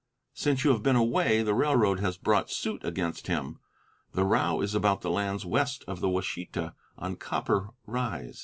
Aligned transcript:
Since 0.33 0.63
you 0.63 0.71
have 0.71 0.81
been 0.81 0.95
away 0.95 1.43
the 1.43 1.53
railroad 1.53 1.99
has 1.99 2.17
brought 2.17 2.49
suit 2.49 2.83
against 2.83 3.27
him. 3.27 3.59
The 4.13 4.23
row 4.23 4.59
is 4.61 4.73
about 4.73 5.01
the 5.01 5.11
lands 5.11 5.45
west 5.45 5.83
of 5.87 5.99
the 5.99 6.09
Washita, 6.09 6.73
on 6.97 7.17
Copper 7.17 7.69
Rise. 7.85 8.39